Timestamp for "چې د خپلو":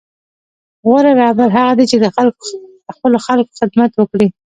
1.91-3.17